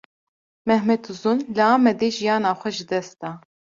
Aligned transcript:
Mehmet 0.69 1.03
Uzun, 1.11 1.39
li 1.55 1.61
Amedê 1.73 2.09
jiyana 2.15 2.51
xwe 2.59 2.69
ji 2.77 2.85
dest 2.91 3.15
da 3.21 3.31